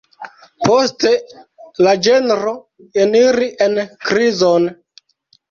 [0.69, 1.11] Poste
[1.87, 2.55] la ĝenro
[3.05, 4.69] eniri en krizon.